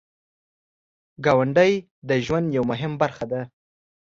[1.25, 1.73] ګاونډی
[2.09, 3.41] د ژوند یو مهم برخه ده